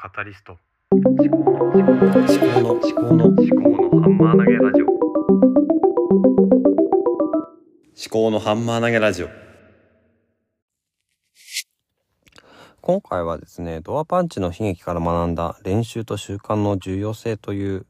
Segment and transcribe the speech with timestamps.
[0.00, 0.56] カタリスト。
[0.92, 4.86] 思考の思考の思考の思考の思思考のハンマー投げラジオ。
[8.08, 9.28] 考のハンマー投げラジオ。
[12.80, 17.86] 今回はですねドアパンチの悲劇から学んだ練習と習慣の重要性という、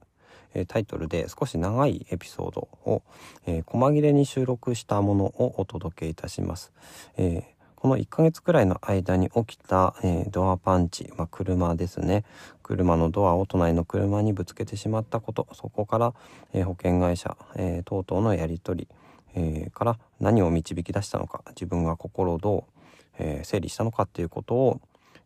[0.54, 3.02] えータイトルで少し長いエピソードを、
[3.46, 6.72] えー細切れに収録したものをお届けいたします、
[7.18, 12.24] えーこの1ヶ月くらいの間に起きた、えードアパンチ、まあ、車ですね。
[12.64, 16.14] 車のドアを隣の車にぶつけてしまったことそこから、
[16.52, 18.88] えー保険会社、えー等々のやり取り、
[19.37, 22.82] えーから何を導き出したのか自分が心をどう、
[23.20, 24.80] えー整理したのかっていうことを、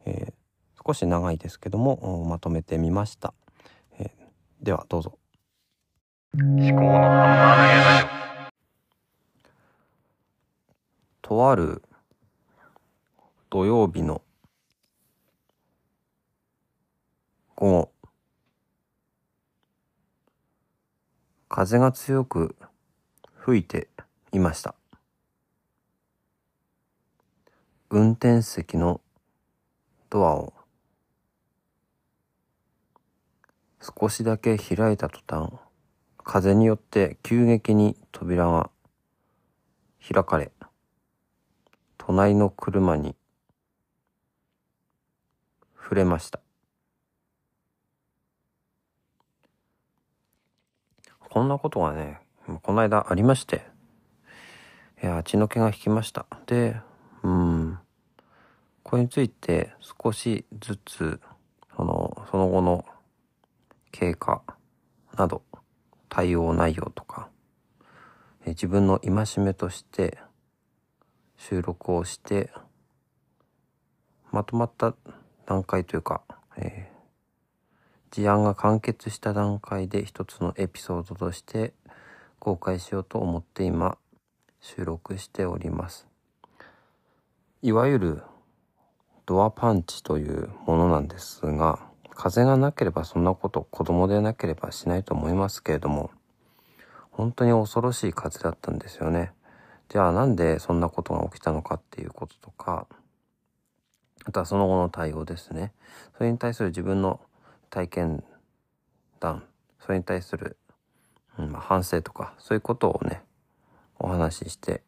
[0.05, 0.33] えー
[0.87, 3.33] 少し長いですけどもおまとめてみました、
[3.99, 4.09] えー
[4.61, 5.17] ではどうぞ。
[6.35, 6.93] 思考の
[11.23, 11.83] とある
[13.53, 14.23] 土曜日の
[17.55, 17.93] 午後
[21.51, 22.57] 風が強く
[23.37, 23.89] 吹いて
[24.33, 24.75] いました。
[27.91, 29.03] 運転席の
[30.09, 30.55] ドアを
[33.83, 35.53] 少しだけ開いた途端
[36.25, 38.71] 風によって急激に扉が
[40.11, 40.53] 開かれ
[41.99, 43.15] 隣の車に
[45.93, 46.41] 触れました。
[51.29, 52.19] こんなことがね
[52.63, 53.67] この間ありまして
[55.03, 56.25] いや血の気が引きました。
[56.47, 56.81] で
[57.23, 57.79] うん。
[58.83, 61.21] これについて少しずつ
[61.77, 62.87] そのその後の
[63.91, 64.43] 経過
[65.19, 65.43] など
[66.09, 67.29] 対応内容とか
[68.47, 70.17] え自分の戒めとして
[71.37, 72.51] 収録をして
[74.31, 74.95] まとまった
[75.47, 76.23] 段階というか、
[76.57, 76.93] えー
[78.13, 81.73] 事案が完結した段階で一つのエピソードとして
[82.39, 83.97] 公開しようと思って今
[84.61, 86.07] 収録しております。
[87.63, 88.23] いわゆる
[89.25, 91.79] ドアパンチというものなんですが
[92.11, 96.11] 風がなければそんなこと子供でなければしないと思いますけれども
[97.13, 99.33] 本当に恐ろしい風だったんですよね。
[99.89, 102.87] じゃあなんでそんなことが起きたのかっていうこととか
[104.25, 105.73] あとはその後の対応ですね
[106.17, 107.21] それに対する自分の
[107.71, 108.25] 体験
[109.21, 109.45] 談
[109.81, 110.57] それに対する、
[111.39, 113.23] うんまあ、反省とかそういうことをね
[113.99, 114.83] お話しして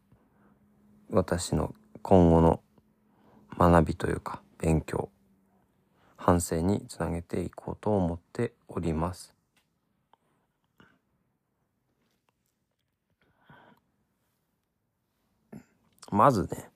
[1.11, 2.61] 私の今後の
[3.59, 5.09] 学びというか勉強
[6.17, 9.35] 反省につなげていこうと思っております。
[16.11, 16.71] まずね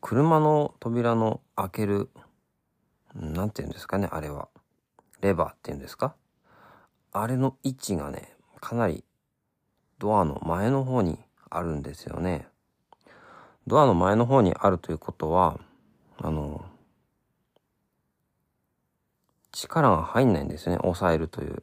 [0.00, 2.10] 車の扉の開ける
[3.14, 4.48] なんて言うんですかねあれは。
[5.20, 6.14] レバーっていうんですか？
[7.12, 9.04] あれの位置がねかなり
[9.98, 11.18] ドアの前の方に
[11.50, 12.46] あるんですよね。
[13.66, 15.60] ドアの前の方にあるということは
[16.18, 16.64] あの
[19.52, 20.78] 力が入んないんですよね。
[20.82, 21.62] 押さえるという。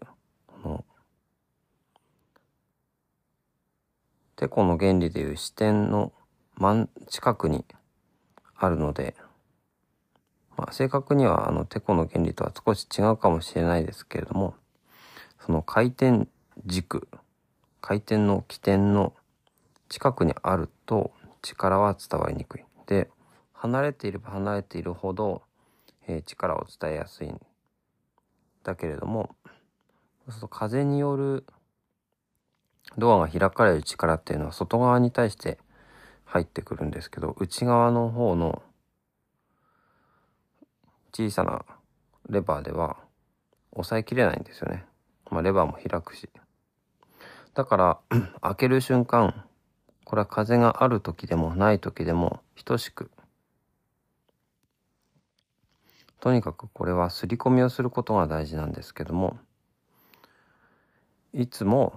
[4.36, 6.14] てこの原理でいう視点の
[6.58, 7.66] 真ん近くに
[8.57, 9.16] あるので、
[10.57, 14.56] まあ、正確にはあのてこの原理とは少し違うかもしれないですけれども
[15.45, 16.28] その回転
[16.66, 17.07] 軸
[17.81, 19.13] 回転の起点の
[19.90, 22.63] 近くにあると力は伝わりにくい。
[22.88, 23.09] で
[23.53, 25.41] 離れていれば離れているほど、
[26.07, 27.40] えー力を伝えやすいん
[28.63, 29.35] だけれども
[30.25, 31.46] そうすると風による
[32.97, 35.57] ドアが開かれる力っていうのは外側に対して
[36.28, 38.62] 入ってくるんですけど内側の方の
[41.14, 41.66] 小さな
[42.30, 42.98] レバーでは
[43.72, 44.86] 押さえきれないんですよね。
[45.32, 46.30] まあ、レバーも開くし。
[47.54, 48.00] だから
[48.42, 49.46] 開ける瞬間
[50.06, 53.09] これは風がある時でもない時でも等しく
[56.20, 59.38] とにかくこれは刷り込みをすることが大事なんですけども
[61.34, 61.94] いつも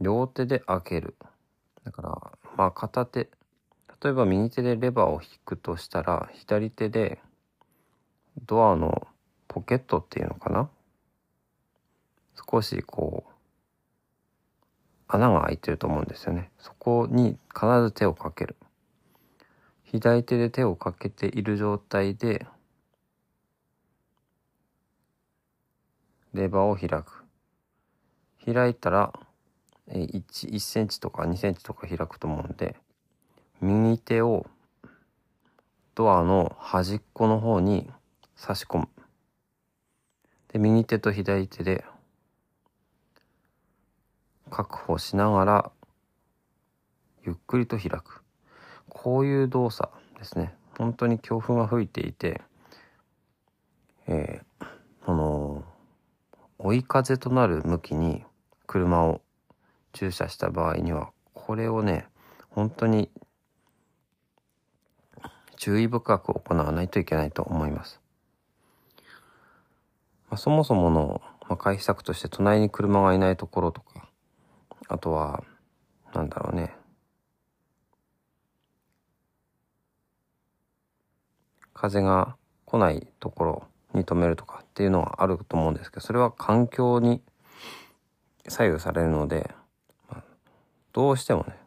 [0.00, 1.16] 両手で開ける
[1.84, 3.28] だからまあ片手
[4.02, 7.20] 例えば右手でレバーを引くとしたら左手で
[8.46, 9.06] ドアの
[9.46, 10.68] ポケットっていうのかな？
[12.50, 13.32] 少しこう
[15.06, 16.50] 穴が開いてると思うんですよね。
[16.58, 18.56] そこに必ず手をかける。
[19.84, 22.46] 左手で手をかけている状態で
[26.32, 27.24] レバーを開く。
[28.44, 29.12] 開いたら
[29.90, 32.74] 1, 1センチとか2センチとか開くと思うんで
[33.62, 34.44] 右手を
[35.94, 37.88] ドアの端っこの方に
[38.34, 38.88] 差し込む。
[40.52, 41.84] で、右手と左手で
[44.50, 45.72] 確保しながら
[47.24, 48.22] ゆっくりと開く。
[48.88, 50.56] こういう動作ですね。
[50.76, 52.42] 本当に強風が吹いていて、
[54.08, 54.66] えー、
[55.06, 55.62] あの、
[56.58, 58.24] 追い風となる向きに
[58.66, 59.20] 車を
[59.92, 62.08] 駐車した場合には、これをね、
[62.50, 63.08] 本当に
[65.62, 68.00] 注意深く行わないといけないと思います。
[70.28, 74.08] まあ、そもそもの、まあ、回避策として隣に車がいないところとか、
[74.88, 75.44] あとは、
[76.12, 76.74] なんだろうね。
[81.74, 82.34] 風が
[82.64, 87.22] 来ないところに止めるとかっていうのはあると思うんですけど、それは環境に
[88.48, 89.48] 左右されるので、
[90.10, 90.24] まあ、
[90.92, 91.61] どうしてもね、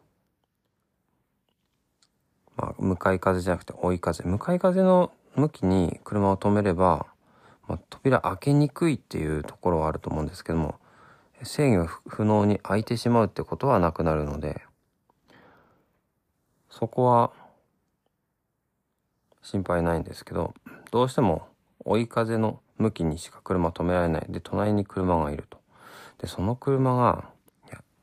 [2.56, 4.24] まあ、向かい風じゃなくて追い風。
[4.24, 7.06] 向かい風の向きに車を止めれば、
[7.68, 10.76] まあ、扉開けにくいっていうところはあると思うんですけども、
[11.42, 14.62] 制御不能に開いてしまうってことはなくなるので、
[16.70, 17.32] そこは
[19.42, 20.54] 心配ないんですけど、
[20.90, 21.46] どうしても
[21.84, 24.26] 追い風の向きにしか車止められない。
[24.28, 25.58] で、隣に車がいると。
[26.18, 27.30] で、その車が、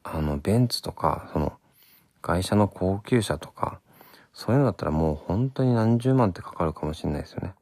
[0.04, 1.54] あの、ベンツとか、その、
[2.22, 3.80] 会社の高級車とか、
[4.34, 7.54] そういうのだったらもう本当に何十万ってかかるかもしれないですよね。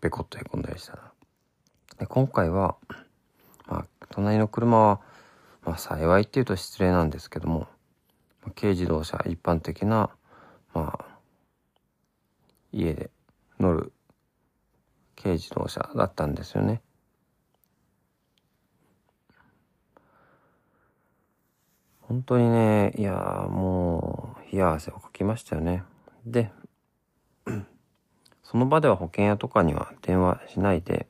[0.00, 1.12] ペコッと凹んだりしたら。
[1.98, 2.76] で、今回は、
[3.66, 5.00] まあ、隣の車は、
[5.64, 7.68] まあ、幸いっていうと失礼なんですけども、
[8.56, 10.10] 軽自動車、一般的な、
[10.74, 11.04] まあ、
[12.72, 13.10] 家で
[13.60, 13.92] 乗る
[15.14, 16.80] 軽自動車だったんですよね。
[22.00, 25.82] 本当にね、いやもう、冷や汗をかきましたよね。
[26.26, 26.50] で、
[28.44, 31.06] その場では保険屋とかには電話しないで、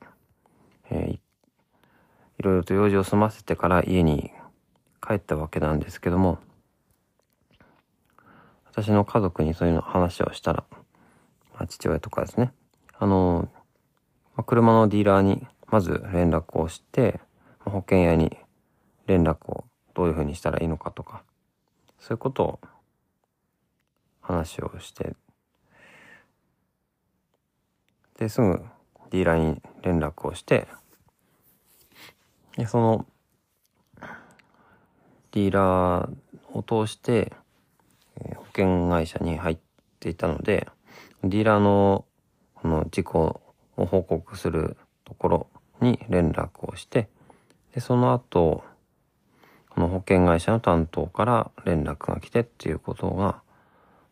[0.89, 1.19] えー、い
[2.39, 4.31] ろいろと用事を済ませてから家に
[5.05, 6.39] 帰ったわけなんですけども、
[8.71, 10.63] 私の家族にそういうの話をしたら、
[11.53, 12.53] まあ、父親とかですね、
[12.97, 13.49] あの、
[14.35, 17.19] まあ、車のディーラーにまず連絡をして、
[17.59, 18.37] 保険屋に
[19.05, 21.23] 連絡をどういうふうにしたらいいのかとか、
[21.99, 22.59] そういうことを
[24.23, 25.15] 話をして、
[28.17, 28.63] で、すぐ
[29.11, 30.67] ディーラーに連絡をして、
[32.57, 33.05] で、その、
[35.31, 36.09] ディーラー
[36.53, 37.33] を通して、
[38.35, 39.57] 保険会社に入っ
[39.99, 40.67] ていたので、
[41.23, 42.05] ディーラーの
[42.55, 43.41] この事故
[43.75, 45.47] を報告するところ
[45.81, 47.09] に連絡をして、
[47.73, 48.63] で、その後、
[49.69, 53.41] この保険会社の担当から連絡が来てっていうことが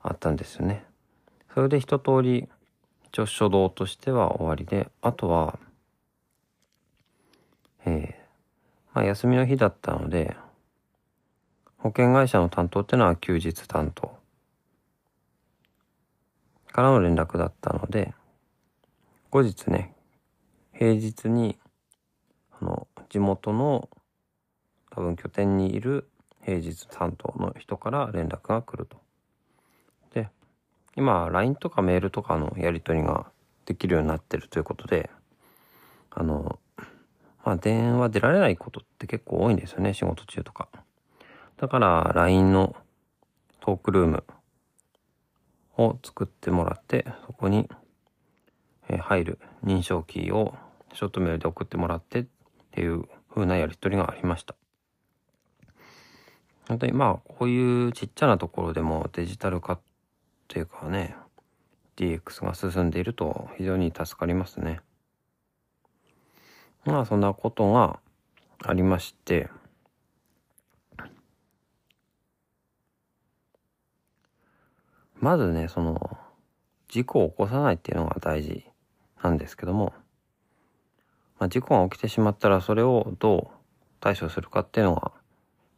[0.03, 0.85] あったんですよね。
[1.53, 2.47] それで一通り、
[3.05, 5.59] 一応初動としては終わりで、あとは、
[7.85, 10.35] えー、まあ休みの日だったので、
[11.77, 14.15] 保険会社の担当ってのは休日担当
[16.71, 18.13] からの連絡だったので、
[19.29, 19.93] 後日ね、
[20.73, 21.57] 平日に、
[22.59, 23.89] あの、地元の
[24.89, 26.09] 多分拠点にいる
[26.43, 28.97] 平日担当の人から連絡が来ると。
[30.95, 33.31] 今、LINE とかメールとかのやり取りが
[33.65, 35.09] できるようになってるということで、
[36.09, 36.59] あの、
[37.43, 40.67] まあ、電話出られないことって結構多いんですよね、仕事中とか。
[41.57, 42.75] だから、LINE の
[43.59, 44.23] トークルーム
[45.77, 47.69] を作ってもらって、そこに
[48.91, 50.55] え入る認証キーを
[50.93, 52.25] ショートメールで送ってもらってっ
[52.71, 54.55] ていう風なやり取りがありました。
[56.67, 59.79] 本当にまあこういうちっちゃなところでもデジタル化っ
[60.51, 61.15] ていうかね
[61.95, 64.81] DX が進んでいると非常に助かりますね。
[66.83, 67.99] まあそんなことが
[68.61, 69.49] ありまして
[75.19, 76.17] まずねその
[76.89, 78.65] 事故を起こさないっていうのが大事
[79.23, 79.93] なんですけども、
[81.39, 83.57] まあ、事故が起きてしまったらそれをどう
[84.01, 85.13] 対処するかっていうのが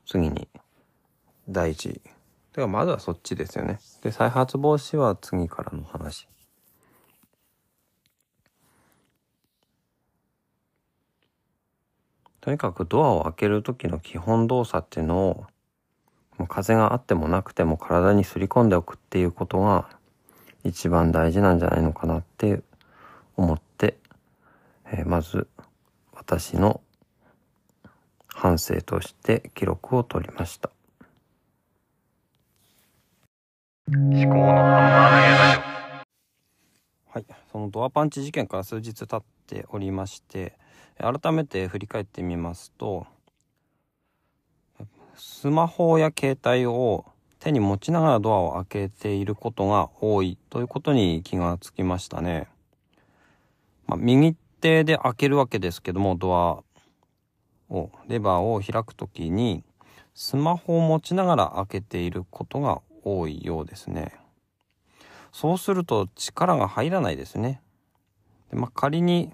[0.07, 0.47] 次に
[1.47, 2.01] 大事。
[2.53, 3.79] てかまずはそっちですよね。
[4.03, 6.27] で、再発防止は次からの話。
[12.41, 15.45] とにかくドアを開ける時の基本動作っていうのを、
[16.37, 19.89] もう風があってもなくても体にすり込んでおくっていうことが
[20.63, 22.61] 一番大事なんじゃないのかなって
[23.35, 23.97] 思って、
[24.85, 25.47] えー、まず
[26.11, 26.81] 私の
[28.27, 30.69] 反省として記録を取りました。
[33.85, 35.73] 思考のハンマー投げラジオ
[37.11, 40.57] はい、そのドアパンチ事件から数日経っておりまして
[40.97, 43.05] 改めて振り返ってみますと
[45.17, 47.03] スマホや携帯を
[47.39, 52.47] 手に持ちながらドアを開けていることが多いということに気がつきましたね。
[53.85, 56.63] まあ、右手で開けるわけですけどもドア
[57.69, 59.65] をレバーを開くときに
[60.15, 64.13] スマホを持ちながら開けていることが多いようですね。
[65.31, 67.61] そうすると力が入らないですね。
[68.51, 69.33] でまあ、仮に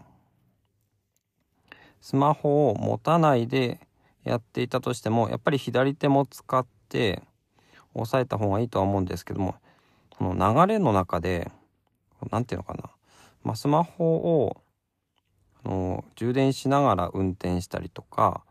[2.01, 3.79] スマホを持たないで
[4.23, 7.21] やっていたとしてもやっぱり左手も使って
[7.93, 9.55] 押さえた方がいいとは思うんですけども
[10.09, 11.51] この流れの中で
[12.31, 12.89] 何て言うのかな、
[13.43, 14.61] まあ、スマホを
[15.65, 18.43] あの充電しながら運転したりとか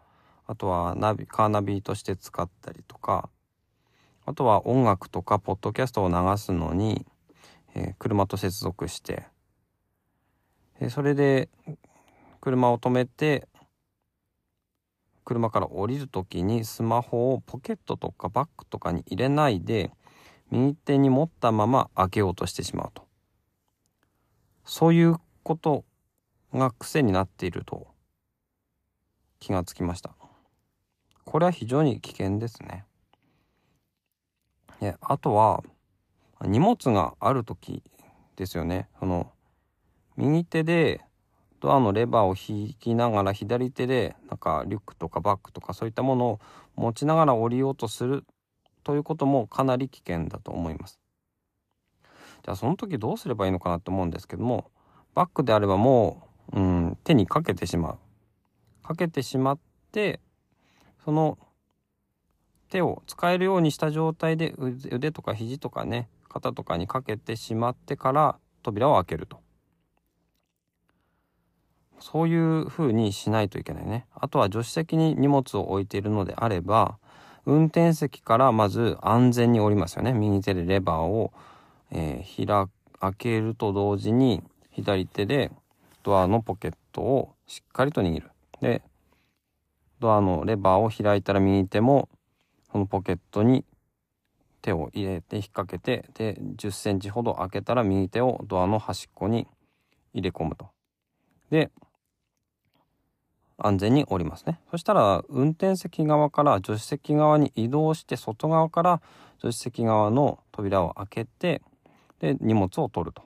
[0.46, 3.28] あとはナビカーナビとして使ったりとか
[4.28, 7.06] あとは音楽とかポッドキャストを流すのに
[7.74, 9.26] えー、車と接続して、
[10.80, 11.48] え、それで
[12.40, 13.46] 車を止めて
[15.24, 19.92] 車から降りる時にスマホをポケットとかバッグとかに入れないで
[20.50, 23.06] 右手に持ったまま開けようとしてしまうと。
[24.64, 25.84] そういうこと
[26.52, 27.86] が癖になっていると
[29.38, 30.14] 気がつきました。
[31.24, 32.87] これは非常に危険ですね。
[34.80, 35.62] であとは
[36.42, 37.82] 荷物がある時
[38.36, 39.30] ですよねその
[40.16, 41.00] 右手で
[41.60, 46.40] ドアのレバーを引きながら左手でなんかリュックとかバッグとかそういったものを
[46.76, 48.24] 持ちながら降りようとする
[48.84, 50.98] ということもかなり危険だと思います。
[52.44, 54.70] じゃあその時どうすればいいのかなと思うんですけども
[55.14, 57.98] バッグであればもう、うん、手にかけてしまう。
[58.86, 59.58] かけてしまっ
[59.92, 60.20] て
[61.04, 61.38] その
[62.68, 64.54] 手を使えるようにした状態で
[64.90, 69.40] 腕とか肘とかね肩とかにかけてしまってから扉を開けると。
[72.00, 74.06] そういう風にしないといけないね。
[74.14, 76.98] あとは助手席に荷物を置いているのであれば、
[77.44, 80.12] 運転席からまず安全に降りますよね。
[80.12, 81.32] 右手でレバーを、
[81.90, 82.68] えー、開
[83.00, 85.50] 開けると同時に左手で
[86.02, 88.30] ドアのポケットをしっかりと握る。
[88.60, 88.82] で、
[90.00, 92.08] ドアのレバーを開いたら右手も
[92.72, 93.64] そのポケットに
[94.62, 99.46] 手を入れて引っ掛けてで10センチほど開けたら右手をドアの端っこに
[100.12, 100.68] 入れ込むと。
[101.50, 101.70] で
[103.60, 104.60] 安全に降りますね。
[104.70, 109.02] そしたら運転席側から助手席側に移動して外側から
[109.38, 111.62] 助手席側の扉を開けて
[112.20, 113.22] で荷物を取ると。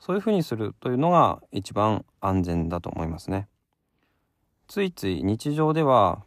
[0.00, 3.48] そういうふうにするというのが一番安全だと思いますね。
[4.68, 6.22] ついつい日常では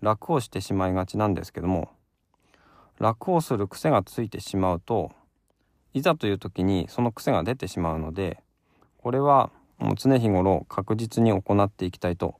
[0.00, 1.90] 楽をしてしまいがちなんですけども
[2.98, 5.12] 楽をする癖がついてしまうと
[5.94, 8.42] いざという時にその癖が出てしまうので
[8.98, 12.34] これはもう常日頃確実に行っていきたいと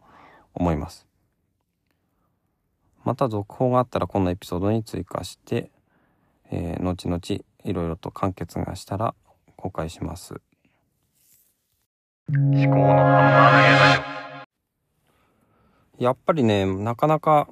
[0.54, 1.06] 思います。
[3.02, 5.70] また続報があったらこのエピソードに追加して、
[6.50, 7.20] えー、後々
[7.64, 9.14] いろいろと完結がしたら
[9.56, 10.40] 公開します。
[12.28, 14.19] 思考のハンマー投げラジオ
[16.00, 17.46] やっぱりねなかなか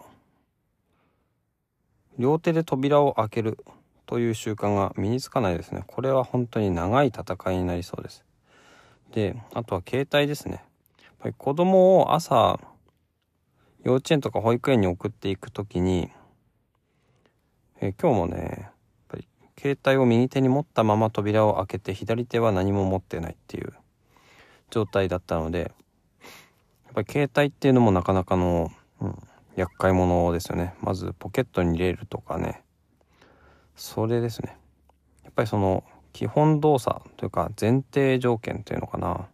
[2.19, 3.59] 両手で扉を開ける
[4.07, 5.85] という習慣が身につかないですね。
[5.87, 8.25] これは本当に長い戦いになりそうです。
[9.13, 10.65] で、あとは携帯ですね。
[11.03, 12.59] やっぱり子供を朝、
[13.85, 16.11] 幼稚園とか保育園に送っていくときに、
[17.81, 18.73] え今日もね、やっ
[19.09, 19.29] ぱり
[19.61, 23.75] 携帯を右手に持ったまま扉を開けて左手は何も持ってないっていう
[24.71, 25.71] 状態だったので、
[26.99, 29.15] ぱり携帯っていうのもなかなかの、うん、
[29.57, 30.75] 厄介者ですよね。
[30.81, 32.63] まずポケットに入れるとかね。
[33.77, 34.57] それですね。
[35.23, 39.27] やっぱりその基本動作というか前提条件というのかな。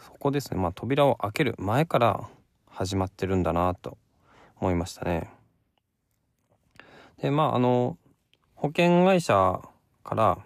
[0.00, 0.60] そこですね。
[0.60, 2.28] まあ扉を開ける前から
[2.68, 3.98] 始まってるんだなと
[4.60, 5.28] 思いましたね。
[7.20, 7.98] で、まああの、
[8.54, 9.60] 保険会社
[10.02, 10.38] から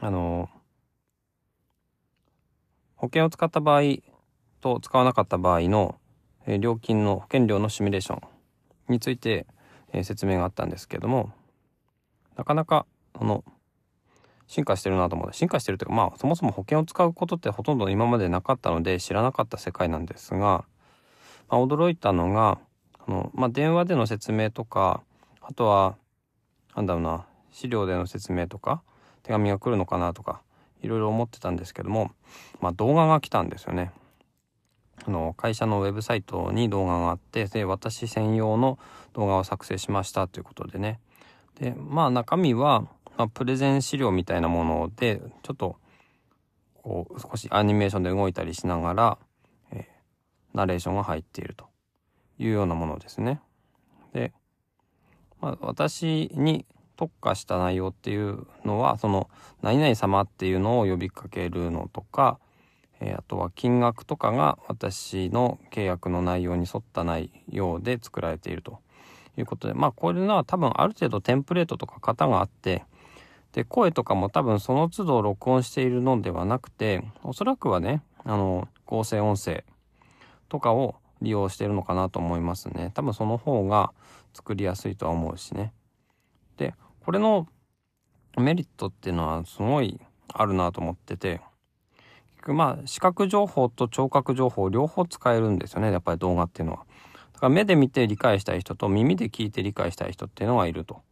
[0.00, 0.50] あの
[2.96, 4.11] 保険を使った場合
[4.62, 5.96] と使わなかった場合の
[6.46, 8.20] え料金の保険料のシミュレーション
[8.88, 9.46] について、
[9.92, 11.32] え説明があったんですけども
[12.36, 12.86] なかなか
[13.18, 13.44] その
[14.46, 20.64] 進化してるなと思って進化してるというかまあそもそも保険を使うことってほとんど今までなかったので知らなかった世界なんですが、ま
[21.50, 22.58] あ、驚いたのが
[23.06, 25.02] あの、まあ、電話での説明とか
[25.42, 25.96] あとは
[26.74, 28.82] なんだろうな資料での説明とか
[29.24, 30.40] 手紙が来るのかなとか
[30.80, 32.12] いろいろ思ってたんですけども、
[32.62, 33.92] まあ、動画が来たんですよね。
[35.04, 38.78] あの会社のウェブサイトに動画があってで私専用の
[39.14, 41.00] 動画を作成しましたということでね
[41.58, 45.76] でまあ中身はまあ、プレゼン資料みたいなもので、ちょっと、
[46.82, 49.18] こう、少しアニメーションで動いたりしながら、
[49.70, 51.66] えー、ナレーションが入っていると
[52.38, 53.40] いうようなものですね。
[54.12, 54.32] で、
[55.40, 56.64] まあ、私に
[56.96, 59.28] 特化した内容っていうのは、その、
[59.60, 62.38] 何々様っていうのを呼びかけるのとか、
[63.02, 68.78] え、あとは金額とかが私の契約の内容に沿った内容で作られていると
[69.36, 72.84] いうことで、まあこれのは多分ある程度テンプレートとか型があって、
[73.52, 79.64] で、声とかも多分その都度録音しているのではなくて、おそらくはね、あの、合成音声
[80.48, 82.92] とかを利用してるのかなと思いますね。
[82.94, 83.92] 多分その方が
[84.32, 85.72] 作りやすいとは思うしね。
[86.56, 87.46] で、これの
[88.38, 90.00] メリットっていうのはすごい
[90.32, 91.40] あるなと思ってて、
[92.48, 96.86] まあ視覚情報と聴覚情報両方使えるんですよねやっぱり動画っていうのは。
[97.34, 101.02] だから目で見て理解したい人と耳で聞いて理解したい人っていうのがいると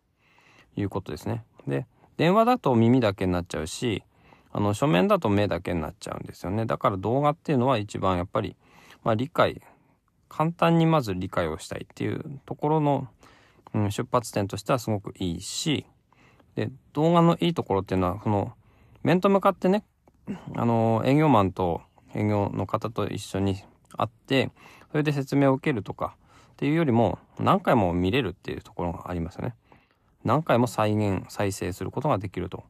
[0.76, 1.44] いうことですね。
[1.66, 4.02] で電話だと耳だけになっちゃうし
[4.52, 6.66] あの書面だと目だけになっちゃうんですよね。
[6.66, 8.56] だから動画っていうのは一番やっぱり、
[9.04, 9.62] まあ、理解
[10.28, 13.08] 簡単にまず理解をしたいっていうところの、
[13.74, 15.84] うん、出発点としてはすごくいいし
[16.54, 18.52] で動画のいいところっていうのはその
[19.02, 19.84] 面と向かってね
[20.56, 21.82] あの、営業マンと
[22.14, 23.56] 営業の方と一緒に
[23.96, 24.50] 会って、
[24.90, 26.16] それで説明を受けるとか
[26.52, 29.54] っていうよりも、何回も見れるっていうところがありますよね。
[30.24, 32.64] 何回も再現、再生することができると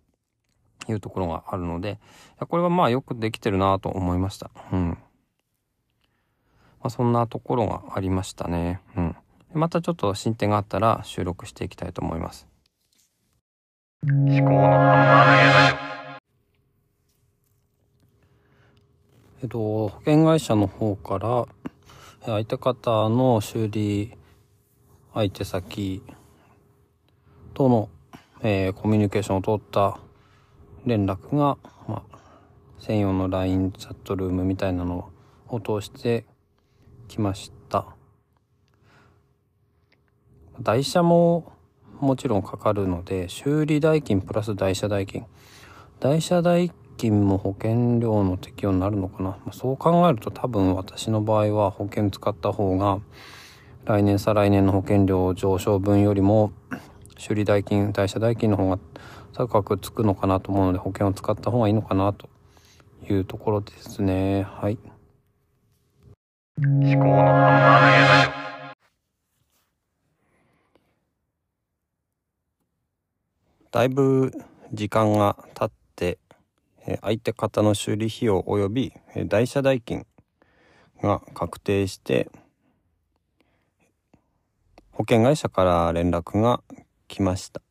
[0.88, 1.98] いうところがあるので、
[2.38, 4.50] これはまあよくできてるなと思いました。
[4.72, 4.90] うん。
[4.90, 8.80] まあ、そんなところがありましたね。
[8.96, 9.16] うん。
[9.52, 12.46] またちょっと進展があったら収録していきたいと思います。
[14.02, 15.80] 思考のハンマー投げラジオ
[19.42, 21.46] えっと、保険会社の方から、
[22.26, 24.12] 相手方の修理
[25.14, 26.02] 相手先
[27.54, 27.88] との、
[28.42, 29.98] えー、コミュニケーションを取った
[30.84, 31.56] 連絡が、
[31.88, 32.18] まあ、
[32.78, 35.10] 専用の LINE チャットルームみたいなの
[35.48, 36.26] を通して
[37.08, 37.86] きました。
[40.60, 41.50] 台車も
[41.98, 45.24] もちろんかかるので、修理代金プラス台車代金。
[45.98, 46.70] 台車代
[47.00, 53.00] 金も保険料の適用になるのかな、まあ、そう考えると多分私の場合は保険使った方が
[53.86, 56.52] 来年再来年の保険料上昇分よりも
[57.16, 58.78] 修理代金代謝代金の方が
[59.32, 62.28] 高くつくのかなと思うので保険を使った方がいいのかなと
[63.08, 64.42] いうところですね。
[64.42, 64.78] はい。
[66.58, 67.24] 思考の
[73.70, 74.32] だいぶ
[74.74, 76.18] 時間が経って
[77.02, 78.92] 相手方の修理費用及び
[79.26, 80.06] 代車代金
[81.02, 82.30] が確定して
[84.92, 86.62] 保険会社から連絡が
[87.08, 87.62] 来ました。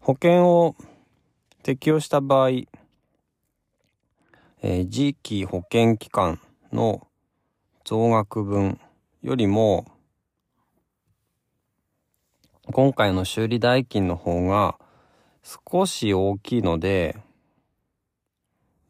[0.00, 0.74] 保険を
[1.62, 6.40] 適用した場合、えー、次期保険期間
[6.72, 7.06] の
[7.84, 8.80] 増額分
[9.22, 9.86] よりも
[12.70, 14.78] 今回の修理代金の方が
[15.42, 17.16] 少し大きいので、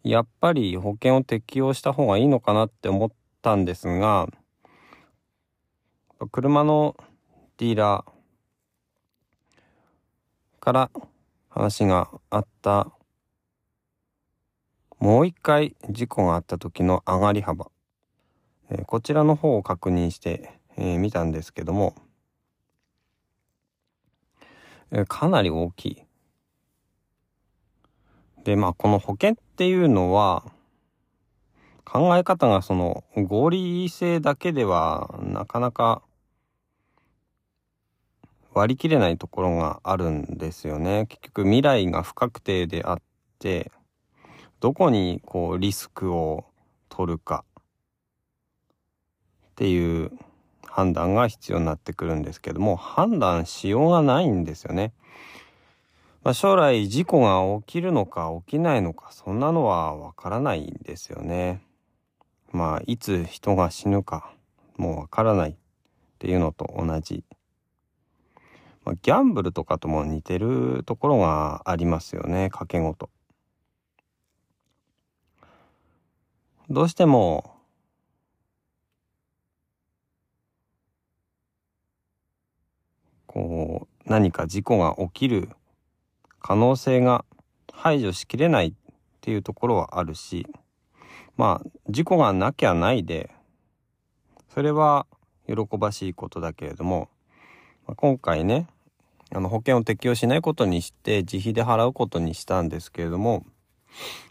[0.05, 3.11] やっぱり保険を適用した方がいいのかなって思っ
[3.41, 4.29] たんですが、
[6.31, 6.97] 車の
[7.59, 8.13] ディーラー
[10.61, 10.91] から
[11.49, 12.91] 話があった、
[14.99, 17.71] もう一回事故があった時の上がり幅、
[18.71, 21.95] え、こちらの方を確認してみ、えー、たんですけども、
[24.91, 26.03] え、かなり大きい。
[28.45, 30.45] で、まあ、この保険っっていうのは、
[31.85, 36.01] 考え方がその合理性だけではなかなか
[38.55, 41.05] 割り切れないところがあるんですよね。
[41.07, 43.03] 結局未来が不確定であっ
[43.39, 43.71] て、
[44.61, 46.47] どこにこうリスクを
[46.89, 47.63] 取るかっ
[49.57, 50.13] ていう
[50.67, 54.95] 判断が必要になってくるんですけども、判断しようがないんですよね。
[56.25, 61.63] まあ、将来事故が起きるのか起きないのか、そんなのはわからないんですよね。
[62.53, 64.33] まあ、いつ人が死ぬか、
[64.77, 65.55] もうわからないっ
[66.21, 67.25] ていうのと同じ。
[68.85, 73.11] まあ、ギャンブルとかとも似てるところがありますよね、賭け事。
[76.71, 77.57] どうしても、
[83.27, 85.49] こう、何か事故が起きる
[86.43, 87.25] 可能性が
[87.73, 88.73] 排除しきれないっ
[89.21, 90.47] ていうところはあるし、
[91.37, 93.31] まあ、事故がなきゃないで、
[94.53, 95.07] それは
[95.47, 97.09] 喜ばしいことだけれども、
[97.87, 98.67] まあ、今回ね、
[99.35, 103.47] あの保険を適用しないことにして自費で払うことにしたんですけれども、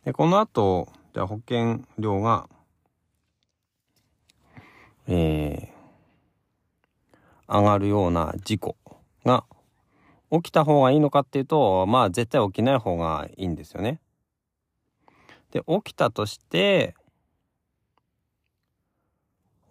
[0.04, 2.48] でこの後、じゃあ保険料が、
[5.08, 8.76] えー、上がるような事故
[9.26, 9.46] が
[10.32, 14.00] 起きた方がいいのかっていうと、まあ絶対起きない方がいいんですよね。
[15.52, 16.96] で、起きたとして、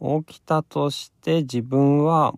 [0.00, 2.34] 起きたとして自分は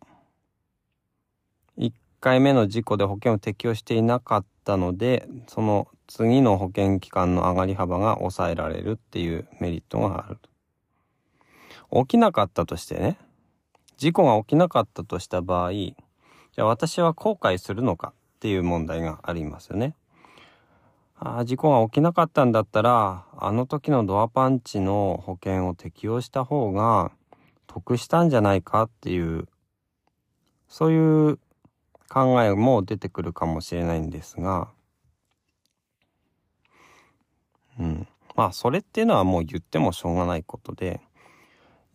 [1.79, 10.39] 1回目の事故で保険を適用していなかったので、その次の保険期間の上がり幅が抑えられるっていうメリットがある。
[11.93, 13.19] 起きなかったとしてね、
[13.97, 15.71] 事故が起きなかったとした場合、
[16.55, 19.95] じゃあ私は後悔するのかっていう問題がありますよね。
[21.17, 27.12] ああ事故が起きなかったんだったら、あの時のドアパンチの保険を適用した方が
[27.67, 29.49] 得したんじゃないかっていう、
[30.69, 31.38] そういう
[32.09, 34.69] 考えも出てくるかもしれないんですが、
[37.79, 38.07] うん。
[38.35, 41.01] まあ、それっていうのはもう言ってもしょうがないことで、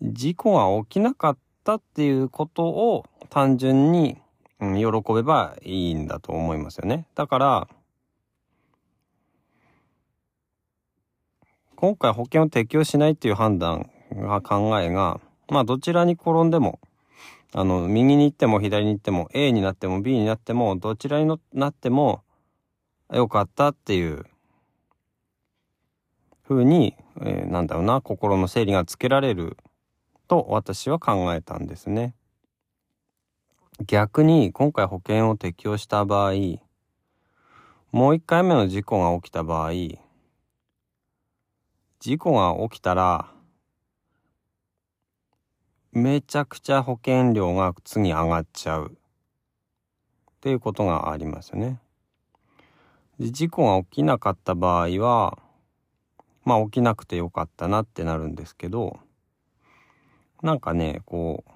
[0.02, 4.18] 事故が起きなかったっていうことを単純に、
[4.60, 7.06] うん、喜べばいいんだと思いますよね。
[7.16, 7.68] だから、
[11.76, 16.80] 今回保険を適用しないっていう判断が考えが、まあどちらに転んでも、
[17.54, 22.24] あの、右に行っても左に行っても、A になっても B になっても、どちらになっても、
[23.14, 24.26] 良かったっていう
[26.48, 29.58] 風に、えー、なんだろうな、心の整理がつけられる
[30.28, 32.16] と私は考えたんですね。
[33.86, 36.34] 逆に今回保険を適用した場合、
[37.92, 39.72] もう一回目の事故が起きた場合、
[42.00, 43.32] 事故が起きたら、
[45.92, 48.98] めちゃくちゃ保険料が次上がっちゃう。
[50.38, 51.80] っていうことがありますよね。
[53.20, 55.38] 事故が起きなかった場合は、
[56.46, 59.00] まあ起きなくてよかったなってなるんですけど、
[60.42, 61.52] なんかね、こう、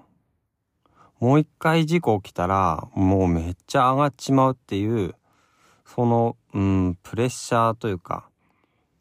[1.22, 5.14] もう一回事故起きたら、もうめっちゃ上がっちまうっていう、
[5.86, 8.28] その、うん、プレッシャーというか、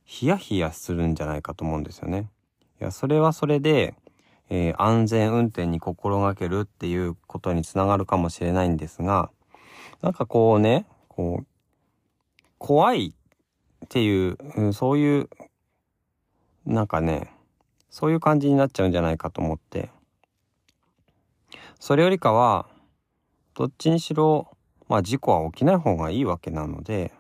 [0.06, 2.30] ヒヤヒヤするんじゃないかと思うんですよね。
[2.80, 3.96] いや、それはそれで、
[4.52, 9.32] えー、安全運転に心がけるっていうことにつながるかもしれないんですが、
[10.04, 11.46] なんかこうね、こう、
[12.60, 15.30] 怖いっていう、うん、そういう
[16.68, 17.34] なんかね、
[17.90, 19.90] そういう感じになっちゃうんじゃないかと思って。
[21.82, 22.68] それよりかは、
[23.56, 24.56] どっちにしろ、
[24.88, 27.12] まあ事故は起きない方がいいわけなので、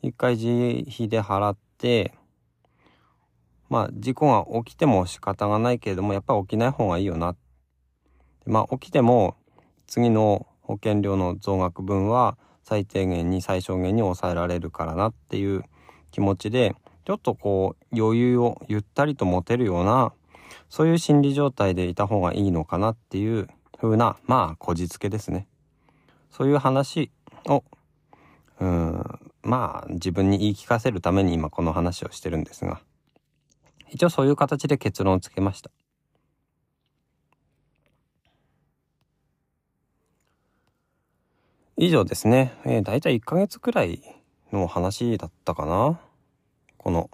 [0.00, 0.48] 一回自
[0.90, 2.14] 費で払って、
[3.68, 7.36] まあ事故が起きても仕方がないけれども、やっぱり起きない方がいいよな。
[8.46, 9.36] まあ起きても、
[9.86, 15.62] 次の保険料の増額分は、最低限に最小限に抑えられるからなっていう
[16.10, 20.14] 気持ちで、ちょっとこう余裕をゆったりと持てるような、
[20.68, 23.48] そういう心理状態でいた方がいいのかなっていう
[23.80, 25.46] 風な、まあ、こじつけですね。
[26.30, 27.10] そういう話
[27.46, 27.64] を、
[28.60, 29.04] うん、
[29.42, 32.80] まあ、自分に言い聞かせるために今この話をしてるんですが、
[33.90, 35.70] 一応そういう形で結論をつけました。
[41.76, 42.52] 以上ですね。
[42.64, 44.00] えー、だいたい1ヶ月くらい
[44.52, 46.00] の話だったかな。
[46.78, 47.10] この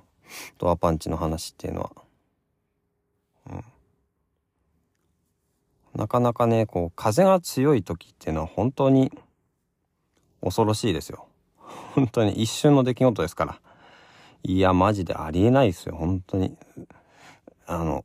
[0.59, 1.93] ドアパンチの話っていうのは。
[3.51, 3.65] うん。
[5.99, 9.11] なかなかね、こう、風が強い時っていうのは本当に
[10.41, 11.27] 恐ろしいですよ。
[11.97, 13.61] 本当に一瞬の出来事ですから。
[14.45, 16.57] いや、マジでありえないですよ、本当に。
[17.67, 18.05] あの、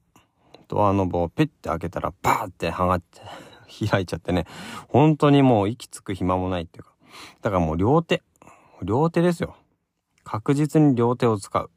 [0.67, 3.21] ドアノブをピッて開けたらバーって剥がって、
[3.87, 4.47] 開いちゃってね、
[4.87, 6.93] 本当にもう息つく暇もないっていうか。
[7.43, 8.23] だからもう両手、
[8.81, 9.55] 両手ですよ。
[10.23, 11.69] 確実に両手を使う。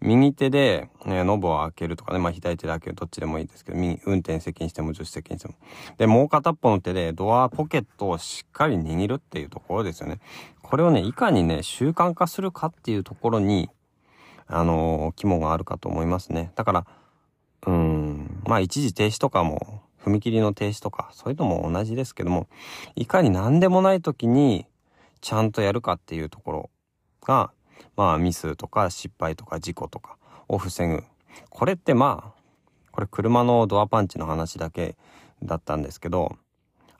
[0.00, 5.54] 右手で、ね、ノブを開けるとかね、まあ左手で開ける、どっちでもいいですけど、右、運転席にしても助手席にしても。
[5.96, 10.20] で、もう片っぽの手でドアポケットをしっかり握るっていうところですよね。
[10.62, 13.70] これをね、いかにね、習慣化するかっていうところに、
[14.46, 16.52] あのー、肝があるかと思いますね。
[16.54, 16.86] だから、
[17.66, 22.46] うん、まあ一時停止とかも踏切の停止とか、そういうのも同じですけども、
[22.94, 24.66] いかに何でもない時に
[25.20, 26.70] ちゃんとやるかっていうところ
[27.22, 27.50] が、
[27.96, 30.16] まあミスとか失敗とか事故とか
[30.48, 31.04] を防ぐ。
[31.50, 32.40] これってまあ、
[32.92, 34.96] これ車のドアパンチの話だけ
[35.42, 36.36] だったんですけど、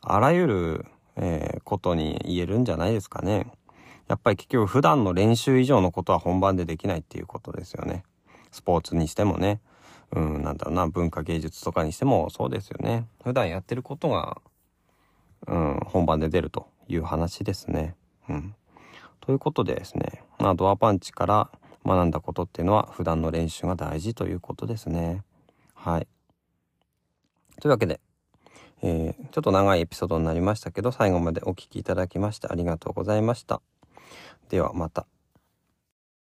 [0.02, 3.46] あらゆる、えー、ことに言えるんじゃないですかね。
[4.08, 8.04] やっぱり結局普段の練習以上のことは本番でできないっていうことですよね。
[8.50, 9.60] スポーツにしてもね。
[10.12, 13.06] うん、なんだろうな、文化芸術とかにしてもそうですよね。
[13.22, 14.40] 普段やってることが、
[15.46, 17.96] うん、本番で出るという話ですね。
[18.28, 18.54] うん。
[19.20, 21.50] ということでですね、まあ、ドアパンチから
[21.84, 25.22] 学んだことっていうのは普段の練習が大事ということですね。
[25.74, 26.08] はい。
[27.60, 28.00] というわけで、
[28.82, 33.60] えーちょっと長いエピソードになりましたけど、最後までお聴きいただきましてありがとうございました。
[34.48, 35.06] ではまた